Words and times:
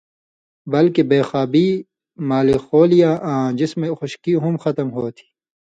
بلکہ 0.71 1.01
بے 1.09 1.19
خوابی، 1.27 1.67
مالیخولیا 2.29 3.11
آں 3.31 3.45
جسمَیں 3.59 3.93
خشکی 3.99 4.33
ہُم 4.43 4.55
ختم 4.63 4.87
ہوتھی۔ 4.95 5.25